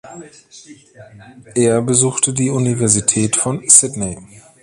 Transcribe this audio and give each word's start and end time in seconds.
Er 1.53 1.79
besuchte 1.83 2.33
die 2.33 2.49
Universität 2.49 3.35
von 3.35 3.63
Sydney. 3.69 4.17